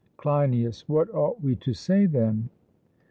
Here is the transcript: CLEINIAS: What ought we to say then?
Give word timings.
CLEINIAS: 0.17 0.85
What 0.89 1.13
ought 1.13 1.41
we 1.41 1.55
to 1.57 1.75
say 1.75 2.07
then? 2.07 2.49